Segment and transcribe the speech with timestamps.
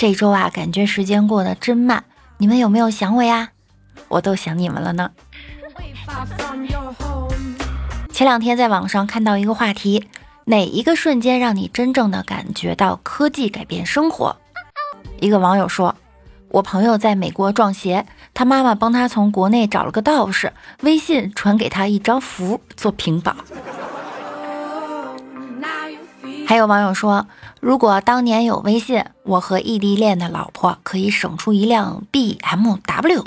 [0.00, 2.04] 这周啊，感觉时间过得真慢。
[2.38, 3.50] 你们有没有想我呀？
[4.08, 5.10] 我都想你们了呢。
[8.10, 10.08] 前两天在网上看到一个话题：
[10.46, 14.34] 哪一个瞬间让你真正的感觉到科技改变生活？
[15.20, 15.94] 一个网友说
[16.48, 23.36] ：“我朋友在美国撞邪，他妈妈帮他从国内找了个道士，微信传给他一张符做屏保。”
[26.48, 27.26] 还有网友说。
[27.60, 33.22] 如果当年有微信，我和异地恋的老婆可以省出一辆 BMW。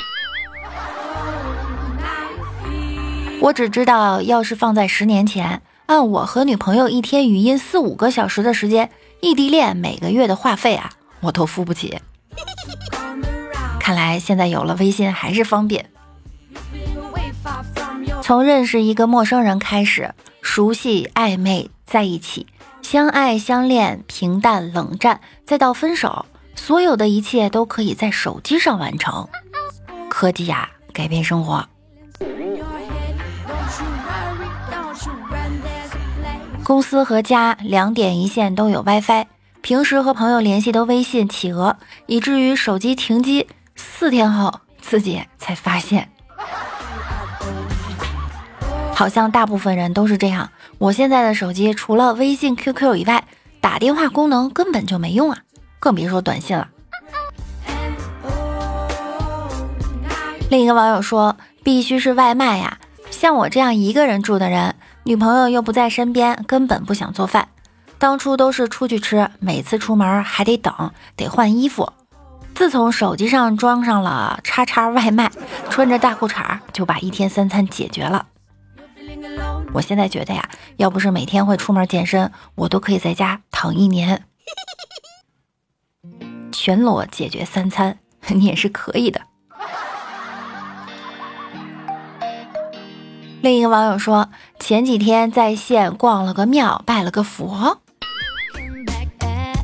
[3.39, 8.89] 我只知道，要是放在十年前，按我和女朋友一天语音四五个小时的时间，
[9.21, 11.99] 异地恋每个月的话费啊，我都付不起。
[13.79, 15.91] 看来现在有了微信还是方便。
[18.23, 22.47] 从认识一个陌生人开始，熟悉、暧昧在一起。
[22.83, 29.27] 相爱相恋，平淡冷战，再到分手，所有的一切都可以在手机上完成。
[30.09, 31.67] 科技呀，改变生活。
[36.63, 39.25] 公司和家两点一线都有 WiFi，
[39.61, 46.12] 平时和朋友联系都微信企鹅，以至于手机停机四天后自己才发现。
[49.03, 50.49] 好像大部分人都是这样。
[50.77, 53.25] 我现在的手机除了微信、QQ 以外，
[53.59, 55.39] 打电话功能根本就没用啊，
[55.77, 56.69] 更别说短信了。
[60.49, 62.77] 另一个网友说：“必须是外卖呀，
[63.11, 67.49] 像我这样一个人住的人，女朋友又不在身边，根本不想做饭。
[67.97, 71.91] 当初都是出去吃，每次出门还得等，得换衣服。
[72.55, 75.29] 自从手机上装上了叉叉外卖，
[75.69, 78.27] 穿着大裤衩就把一天三餐解决了。”
[79.73, 84.23] 我现在觉得呀，要不是每天会出门健身，我都可以在家躺一年，
[86.51, 87.97] 全裸解决三餐，
[88.27, 89.21] 你也是可以的。
[93.41, 94.29] 另一个网友说，
[94.59, 97.81] 前几天在线逛了个庙，拜了个佛，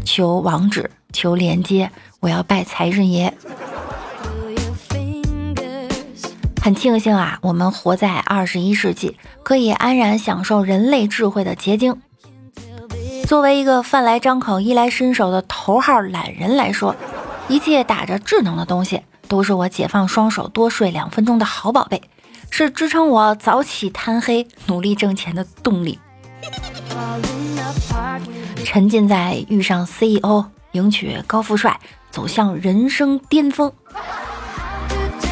[0.03, 3.33] 求网址，求连接，我要拜财神爷。
[6.69, 11.99] 很庆幸啊，我们活在二十一世纪，可以安然享受人类智慧的结晶。
[13.25, 16.95] 作为一个饭来张口、衣来伸手的头号懒人来说，
[17.47, 22.03] 一切打着智能的东西都是我解放双手、多睡两分钟的好宝贝，
[22.51, 25.97] 是支撑我早起贪黑、努力挣钱的动力。
[28.63, 31.79] 沉浸在遇上 CEO、迎娶高富帅、
[32.11, 33.73] 走向人生巅峰。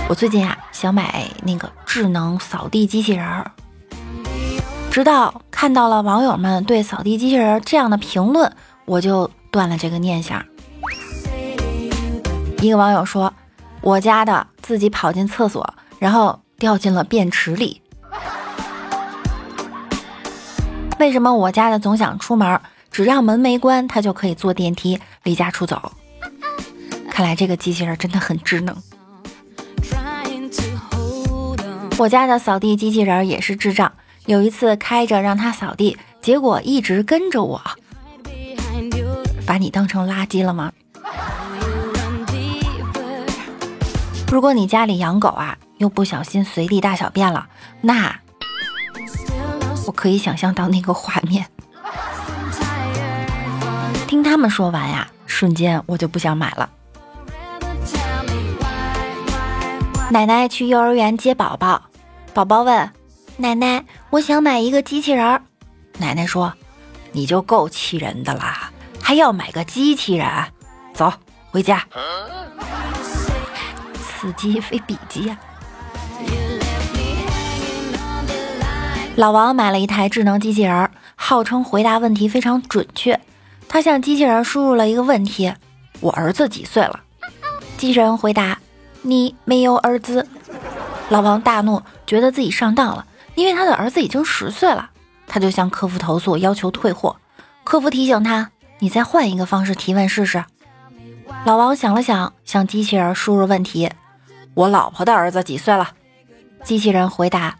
[0.09, 3.51] 我最近啊想买那个智能扫地机器人儿，
[4.89, 8.49] 直到看到了网友们对扫地机器人这样的评论，
[8.85, 10.41] 我就断了这个念想。
[12.61, 13.33] 一个网友说
[13.81, 17.81] ：“我家的自己跑进厕所，然后掉进了便池里。
[20.99, 25.91] 为什么我家的总想出门，只要门没关，它就可以坐电梯离家出走？
[27.11, 28.73] 看来这个机器人真的很智能。”
[31.99, 33.91] 我家的扫地机器人也是智障。
[34.27, 37.59] 有一次开着让它扫地，结果一直跟着我。
[39.47, 40.71] 把你当成垃圾了吗？
[44.29, 47.47] 如果你家里养狗啊，又不小心随地大小便了，
[47.81, 48.13] 那
[49.87, 51.47] 我可以想象到那个画面。
[54.05, 56.69] 听他们说完呀，瞬间我就不想买了。
[60.09, 61.81] 奶奶去幼儿园接宝宝，
[62.37, 62.91] 宝宝问
[63.37, 65.41] 奶奶：“我想买一个机器人。”
[65.97, 66.53] 奶奶说
[67.11, 68.69] ：“你就够气人的啦，
[69.01, 70.27] 还要买个机器人？
[70.93, 71.11] 走，
[71.49, 71.83] 回家。”
[73.99, 75.39] 此机非彼机啊！
[79.15, 83.19] 老王买了一台智能机器人，号称回答问题非常准确。
[83.67, 85.51] 他向机器人输入了一个问题
[86.01, 86.99] ：“我儿子几岁了？”
[87.79, 88.59] 机器人回答。
[89.01, 90.27] 你没有儿子，
[91.09, 93.05] 老王大怒，觉得自己上当了，
[93.35, 94.89] 因为他的儿子已经十岁了。
[95.25, 97.15] 他就向客服投诉，要求退货。
[97.63, 98.49] 客服提醒他
[98.79, 100.43] ：“你再换一个方式提问试试。”
[101.45, 103.91] 老王想了想，向机器人输入问题
[104.53, 105.91] ：“我老婆的儿子几岁了？”
[106.63, 107.57] 机器人回答：“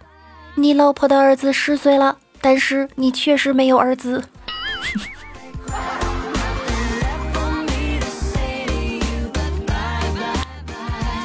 [0.56, 4.24] 你老婆的儿子十岁了，但是你确实没有儿子。”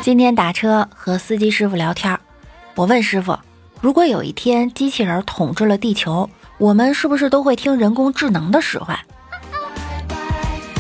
[0.03, 2.19] 今天打车和司机师傅聊天，
[2.75, 3.39] 我问师傅
[3.81, 6.29] ：“如果有一天机器人统治了地球，
[6.59, 8.99] 我们是不是都会听人工智能的使唤？”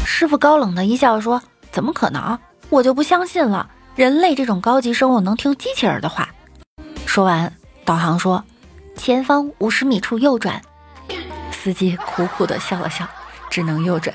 [0.05, 1.41] 师傅高冷的一笑说。
[1.71, 2.37] 怎么可能？
[2.69, 3.71] 我就不相信了。
[3.95, 6.29] 人类这种高级生物能听机器人的话？
[7.07, 7.51] 说完，
[7.85, 8.45] 导航说
[8.99, 10.61] ：“前方五十米处右转。”
[11.53, 13.07] 司机苦苦的笑了笑，
[13.49, 14.15] 只能右转。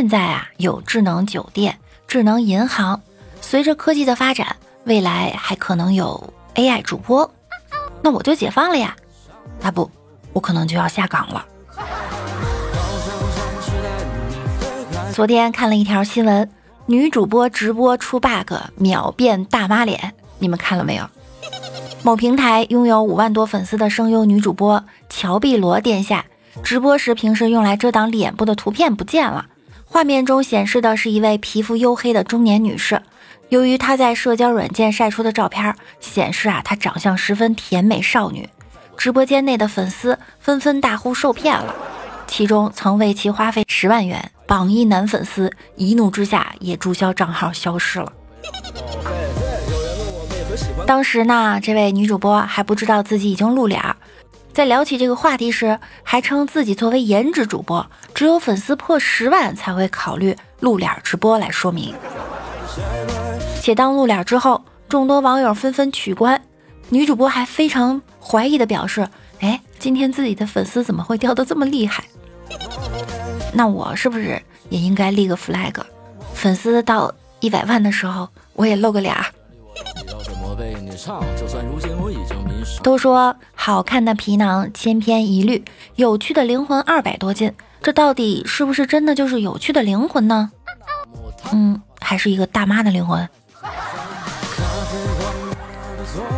[0.00, 3.02] 现在啊，有智能酒店、智能银行。
[3.42, 6.32] 随着科技的发展，未来还可能有。
[6.54, 7.30] AI 主播，
[8.00, 8.96] 那我就解放了呀！
[9.60, 9.90] 啊不，
[10.32, 11.44] 我可能就要下岗了。
[15.12, 16.50] 昨天看了一条新闻，
[16.86, 21.04] 女主播直播出 bug，秒变大妈脸，你们看了没有？
[22.02, 26.24] 某平台拥有五万多粉丝的声优女主播乔碧罗殿下，
[26.62, 29.44] 直播时平时用来遮挡脸部的图片不见了，
[29.92, 33.02] 画面中显示的是一位皮肤黝黑的中年女士。
[33.48, 38.48] 由于她在社交软件晒出的照片显示啊，她长相十分甜美少女，
[38.96, 41.74] 直播间内的粉丝纷纷大呼受骗了。
[42.28, 48.12] 其中曾为其花费十万元榜一男粉丝一怒之下也注销账号消失了。
[50.86, 53.82] 当时呢，这位女主播还不知道自己已经露脸，
[54.52, 61.94] 在聊起这个话题时，还称自己作为颜值主播，只有粉丝破十万才会考虑露脸直播来说明。
[63.60, 66.42] 且当露脸之后，众多网友纷纷取关，
[66.88, 69.08] 女主播还非常怀疑的表示
[69.40, 72.04] ：“哎，今天自己的粉丝怎么会掉的这么厉害？
[73.52, 75.74] 那我是不是也应该立个 flag，
[76.34, 79.14] 粉丝到一百万的时候，我也露个脸？”
[82.82, 85.64] 都说好看的皮囊千篇一律，
[85.96, 87.52] 有趣的灵魂二百多斤，
[87.82, 90.50] 这到底是不是真的就是有趣的灵魂呢？
[91.52, 93.28] 嗯，还是一个大妈的灵魂？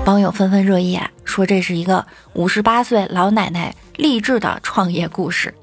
[0.06, 5.54] 网友纷纷热议啊，说这是一个五十八岁老奶奶励志的创业故事。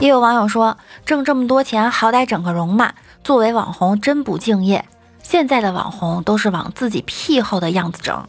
[0.00, 2.92] 也有网友说，挣这么多钱，好歹整个容嘛。
[3.22, 4.84] 作为网红真不敬业。
[5.22, 8.26] 现在的网红都是往自己屁后的样子整。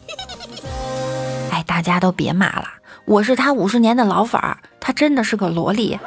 [1.51, 2.65] 哎，大家都别骂了，
[3.05, 5.99] 我是他五十年的老粉儿，他真的是个萝莉。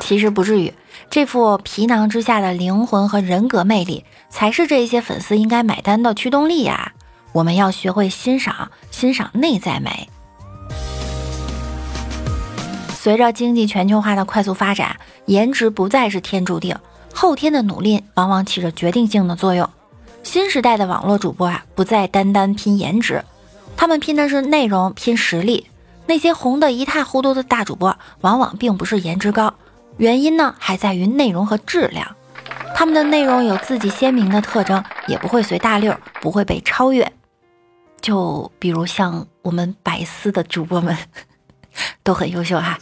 [0.00, 0.72] 其实不至于。
[1.10, 6.92] 这副皮囊之下的灵魂和人格魅力，才是这些粉丝应该买单的驱动力呀！
[7.32, 10.08] 我们要学会欣赏，欣赏内在美。
[12.94, 14.96] 随着经济全球化的快速发展，
[15.26, 16.74] 颜值不再是天注定，
[17.14, 19.68] 后天的努力往往起着决定性的作用。
[20.22, 23.24] 新时代的网络主播啊，不再单单拼颜值，
[23.76, 25.66] 他们拼的是内容，拼实力。
[26.06, 29.54] 那些红得一塌糊涂的大主播，往往并不是颜值高。
[29.98, 32.16] 原因呢，还在于内容和质量。
[32.74, 37.12] 他们的内容有自己鲜明的特征，也不会随大流，不会被超越。
[38.00, 40.96] 就比如像我们百思的主播们，
[42.02, 42.78] 都很优秀哈。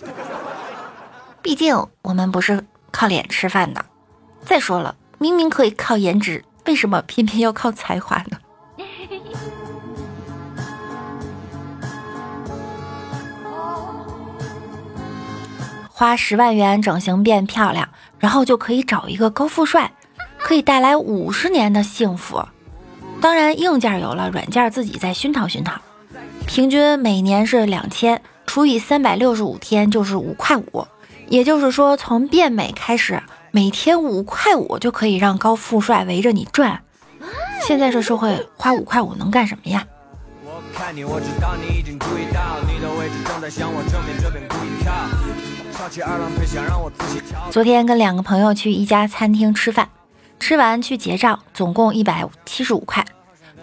[1.43, 3.85] 毕竟我们不是靠脸吃饭的。
[4.45, 8.39] 再说了，明明可以靠颜值，为什么偏偏要靠才华呢？
[15.89, 19.93] 花十万元整形变漂亮，然后就可以找一个高富帅，
[20.39, 22.43] 可以带来五十年的幸福。
[23.21, 25.79] 当然，硬件有了，软件自己再熏陶熏陶。
[26.47, 30.87] 平均每年是两千，除以三百六十五天就是五块五。
[31.29, 36.80] 也就是说，从变美开始，每天五块五就可以让高富帅围着你转。
[37.66, 39.85] 现在这社会，花五块五能干什么呀？
[47.50, 49.88] 昨天跟两个朋友去一家餐厅吃饭，
[50.38, 53.04] 吃完去结账，总共一百七十五块，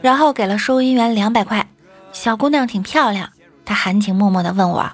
[0.02, 1.66] 然后给了收银员两百块。
[2.12, 3.30] 小姑娘挺漂亮，
[3.64, 4.90] 她含情脉脉地问我：“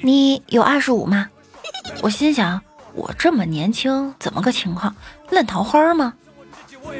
[0.00, 1.28] 你有二十五吗？”
[2.02, 2.60] 我心想：
[2.94, 4.94] 我这么年轻，怎么个情况？
[5.30, 6.14] 烂桃花吗？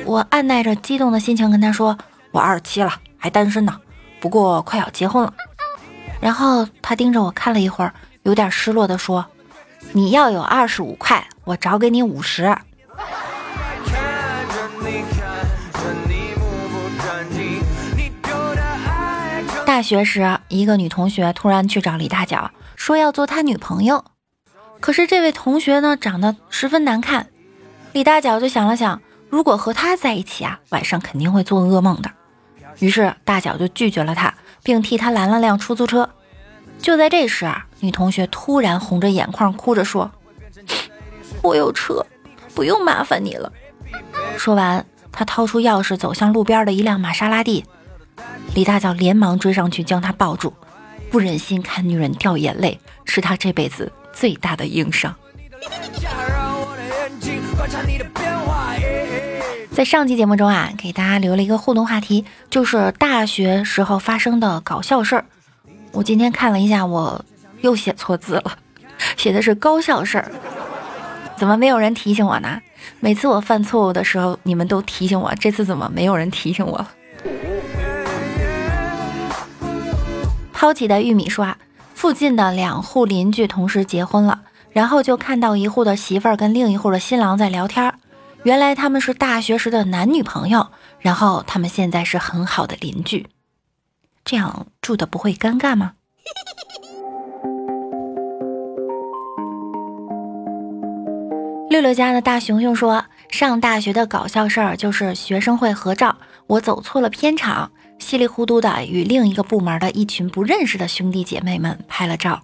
[0.04, 1.98] 我按耐着激动的心情跟她说
[2.32, 3.78] ：“我二十七了，还单身呢，
[4.20, 5.32] 不过快要结婚了。”
[6.20, 9.26] 然后她盯着我看了一会儿，有点失落的说。
[9.92, 12.56] 你要有二十五块，我找给你五十。
[19.66, 24.04] 大学时，一个女同学突然去找李大脚，说要做他女朋友。
[24.82, 27.28] 可是这位同学呢，长得十分难看。
[27.92, 32.10] 李大脚就想了想，如果和他在一起啊，晚上肯定会做噩梦的。
[32.80, 34.34] 于是大脚就拒绝了他，
[34.64, 36.10] 并替他拦了辆出租车。
[36.80, 40.10] 就在这时啊，女同学突然红着眼眶，哭着说
[41.44, 42.04] ：“我有车，
[42.52, 43.52] 不用麻烦你了。”
[44.36, 47.64] 说完，她掏出钥匙，走向路边的一辆玛莎拉蒂。
[48.56, 50.52] 李大脚连忙追上去将她抱住，
[51.08, 55.14] 不忍心看女人掉眼泪，是他这辈子最大的硬伤。
[59.72, 65.24] 在上期节目中啊，给大家留了一个互动话题，就是大学时候发生的搞笑事儿。
[65.92, 67.24] 我今天看了一下，我
[67.62, 68.58] 又写错字了，
[69.16, 70.30] 写的是高校事儿。
[71.36, 72.60] 怎么没有人提醒我呢？
[73.00, 76.86] 每次我犯错误的时候，你们都提醒我，这次怎么没有人提醒我？
[80.52, 81.56] 抛弃的玉米说
[81.94, 87.94] ：“附近的两户邻居同时结婚了，然后就看到一户的媳妇儿跟另一户的新郎在聊天。
[88.42, 90.66] 原来他们是大学时的男女朋友，
[90.98, 93.28] 然后他们现在是很好的邻居，
[94.24, 95.92] 这样住的不会尴尬吗？”
[101.70, 106.16] 六六家的大熊熊说：“上大学的搞笑事儿就是学生会合照，
[106.48, 107.70] 我走错了片场。”
[108.02, 112.42] 稀里糊涂的与另一个部门的一群不认识的兄弟姐妹们拍了照，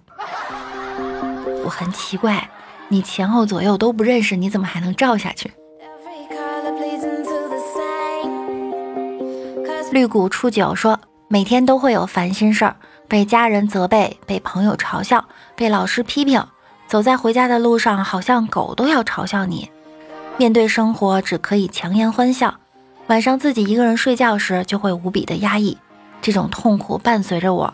[1.65, 2.49] 我很奇怪，
[2.87, 5.51] 你前后左右都不认识，你怎么还能照下去？
[9.91, 10.97] 绿谷初九说，
[11.27, 12.77] 每天都会有烦心事儿，
[13.09, 15.25] 被家人责备，被朋友嘲笑，
[15.57, 16.41] 被老师批评，
[16.87, 19.69] 走在回家的路上，好像狗都要嘲笑你。
[20.37, 22.55] 面对生活，只可以强颜欢笑。
[23.09, 25.75] 晚上自己一个人睡觉时，就会无比的压抑，
[26.21, 27.73] 这种痛苦伴随着我。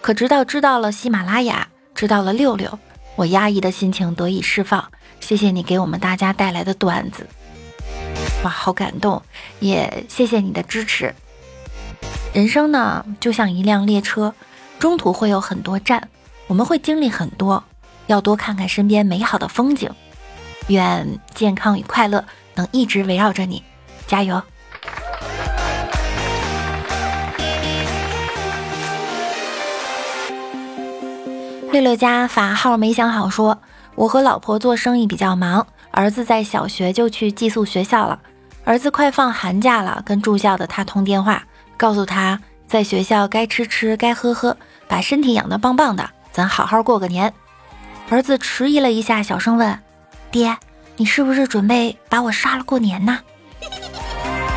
[0.00, 2.76] 可直到知道了喜马拉雅，知道了六六，
[3.14, 4.90] 我压抑的心情得以释放。
[5.20, 7.28] 谢谢你给我们大家带来的段子，
[8.42, 9.22] 哇，好感动！
[9.60, 11.14] 也谢谢你的支持。
[12.32, 14.34] 人生呢，就像一辆列车，
[14.80, 16.08] 中途会有很多站，
[16.48, 17.62] 我们会经历很多，
[18.08, 19.88] 要多看看身边美好的风景。
[20.66, 22.24] 愿健康与快乐
[22.56, 23.62] 能一直围绕着你，
[24.08, 24.42] 加油！
[31.72, 33.58] 六六家法号没想好，说
[33.94, 38.20] 我和老婆做生意比较忙，儿子在小学就去寄宿学校了。
[38.64, 41.42] 儿子快放寒假了，跟住校的他通电话，
[41.78, 44.54] 告诉他在学校该吃吃，该喝喝，
[44.86, 47.32] 把身体养得棒棒的，咱好好过个年。
[48.10, 49.80] 儿子迟疑了一下，小声问
[50.30, 50.54] ：“爹，
[50.98, 53.18] 你是不是准备把我杀了过年呢？”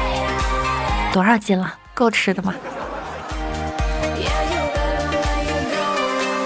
[1.13, 1.75] 多少斤了？
[1.93, 2.53] 够吃的吗？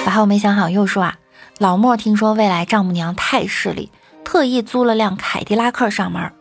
[0.06, 1.16] 然后没想好又说啊，
[1.60, 3.92] 老莫听说未来丈母娘太势利，
[4.24, 6.34] 特意租了辆凯迪拉克上门。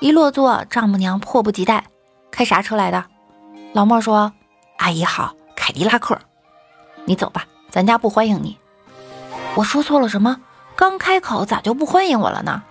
[0.00, 1.84] 一落座，丈母娘迫不及待，
[2.30, 3.04] 开啥车来的？
[3.72, 4.32] 老莫说
[4.78, 6.18] ：“阿姨好，凯迪拉克。”
[7.06, 8.58] 你走吧，咱家不欢迎你。
[9.54, 10.40] 我说错了什么？
[10.76, 12.62] 刚开口咋就不欢迎我了呢？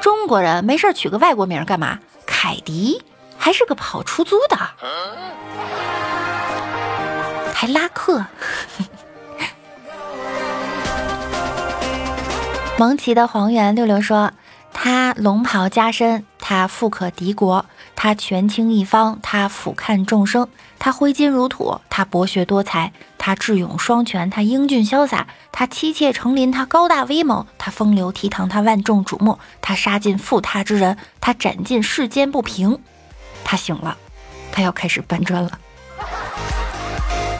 [0.00, 1.98] 中国人没事取个外国名干嘛？
[2.26, 3.02] 凯迪
[3.36, 4.56] 还是个跑出租的，
[7.52, 8.24] 还拉客。
[12.76, 14.32] 蒙奇的黄猿六六说
[14.74, 17.64] ：“他龙袍加身，他富可敌国，
[17.94, 20.48] 他权倾一方，他俯瞰众生，
[20.80, 32.80] 他挥金如土，他博学多才，他智勇双全，他英俊潇洒，他妻妾成林，他高大威猛，他风流倜傥，他万众瞩目，他杀尽负他之人，他斩尽世间不平。
[33.44, 33.96] 他醒了，
[34.50, 35.52] 他要开始搬砖了。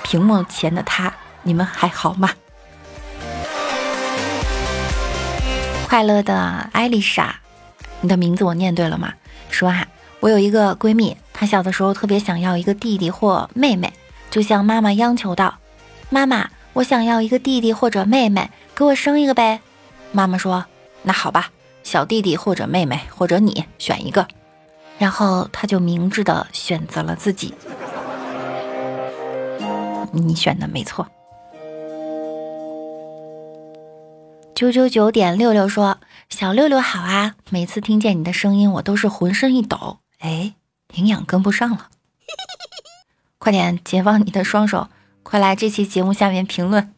[0.04, 1.12] 屏幕前的他，
[1.42, 2.30] 你们还好吗？”
[5.94, 7.36] 快乐的艾丽莎，
[8.00, 9.14] 你的名字我念对了吗？
[9.48, 9.86] 说啊，
[10.18, 13.92] 我有一个闺蜜，她小的时候特别想要一个弟弟或妹妹，
[14.28, 15.54] 就向妈妈央求道
[16.10, 19.60] ：“妈妈，我想要一个弟弟或者妹妹，给我生一个呗。”
[20.10, 20.66] 妈妈说
[21.04, 21.50] ：“那好吧，
[21.84, 24.26] 小弟弟或者妹妹或者你选一个。”
[24.98, 27.54] 然后她就明智的选择了自己。
[30.10, 31.06] 你选的没错。
[34.54, 35.98] 九九九点六六说
[36.30, 37.34] ：“小六六好啊！
[37.50, 39.98] 每次听见你的声音，我都是浑身一抖。
[40.20, 40.54] 哎，
[40.92, 41.88] 营养跟不上了，
[43.38, 44.88] 快点解放你的双手，
[45.24, 46.94] 快来这期节目下面评论。”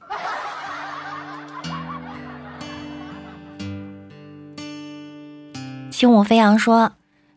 [5.90, 6.92] 轻舞飞扬说：“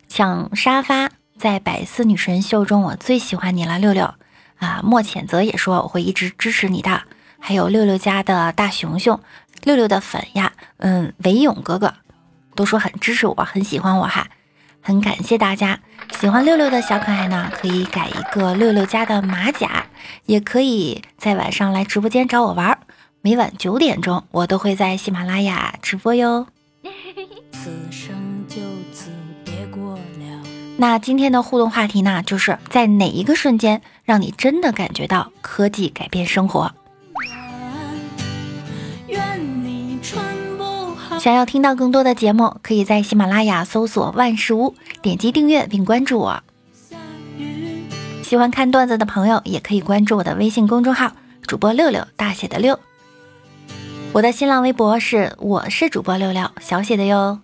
[0.09, 4.15] 抢沙发，在百思女神秀中，我最喜欢你了，六六
[4.57, 4.81] 啊！
[4.83, 7.03] 莫浅泽也说我会一直支持你的。
[7.39, 9.19] 还有六六家的大熊熊，
[9.63, 11.93] 六六的粉呀，嗯，韦勇哥哥
[12.55, 14.27] 都说很支持我，很喜欢我哈，
[14.81, 15.79] 很感谢大家
[16.19, 19.86] 喜欢六六的小可爱呢，可以改一个六六家的马甲，
[20.25, 22.77] 也可以在晚上来直播间找我玩，
[23.22, 26.48] 每晚九点钟我都会在喜马拉雅直播哟。
[27.51, 28.58] 此生就
[28.93, 29.10] 此
[29.43, 30.01] 别过了。
[30.77, 36.74] 那今天的互动话题呢，就是在哪一个瞬间让你真的感觉到科技改变生活？
[41.19, 44.73] 想要听到更多的节目，可以在喜马拉雅搜索“万事屋”，
[45.03, 46.41] 点击订阅并关注我。
[48.23, 51.11] 喜欢看段子的朋友，也可以关注我的微信公众号
[51.45, 52.79] “主播六六”，大写的六。
[54.13, 57.39] 我的新浪微博是我是主播六六，小写的哟。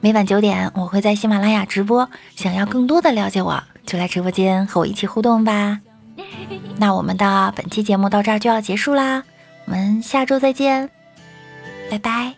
[0.00, 2.08] 每晚九点，我会在喜马拉雅直播。
[2.36, 5.80] 想要更多的了解我，就来直播间和我一起互动吧。
[6.76, 9.24] 那我们的本期节目到这儿就要结束啦，
[9.66, 10.88] 我们下周再见，
[11.90, 12.37] 拜拜。